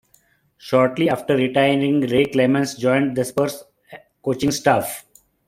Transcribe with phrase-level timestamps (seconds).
[0.57, 3.65] Shortly after retiring Ray Clemence joined the Spurs
[4.23, 5.05] coaching staff.